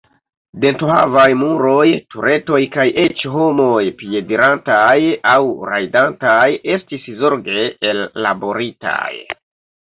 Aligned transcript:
Dentohavaj 0.61 1.25
muroj, 1.41 1.83
turetoj 2.13 2.61
kaj 2.75 2.85
eĉ 3.03 3.21
homoj 3.33 3.83
piedirantaj 3.99 4.95
aŭ 5.35 5.43
rajdantaj 5.73 6.41
estis 6.77 7.07
zorge 7.21 7.69
ellaboritaj. 7.93 9.15